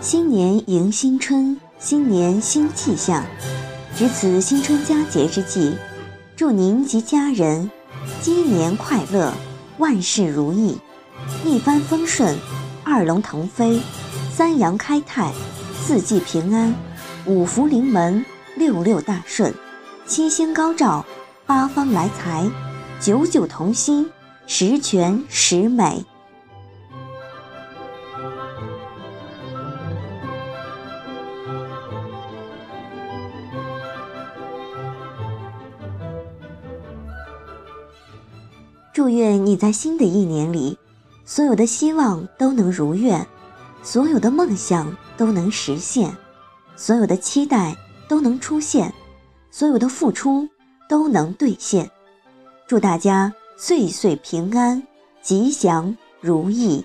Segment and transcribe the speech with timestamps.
[0.00, 3.24] 新年迎新春，新年新气象。
[3.94, 5.74] 值此新春佳节之际，
[6.34, 7.70] 祝您及家人
[8.20, 9.32] 鸡年快乐，
[9.78, 10.78] 万事如意，
[11.44, 12.36] 一帆风顺，
[12.82, 13.80] 二龙腾飞，
[14.34, 15.30] 三阳开泰，
[15.80, 16.74] 四季平安，
[17.26, 18.24] 五福临门，
[18.56, 19.54] 六六大顺，
[20.06, 21.04] 七星高照，
[21.46, 22.48] 八方来财，
[22.98, 24.10] 九九同心，
[24.46, 26.04] 十全十美。
[38.92, 40.78] 祝愿你在新的一年里，
[41.24, 43.26] 所有的希望都能如愿，
[43.82, 46.14] 所有的梦想都能实现，
[46.76, 47.74] 所有的期待
[48.06, 48.92] 都能出现，
[49.50, 50.46] 所有的付出
[50.88, 51.90] 都能兑现。
[52.66, 53.32] 祝大家
[53.64, 54.82] 岁岁平安，
[55.22, 56.84] 吉祥如意。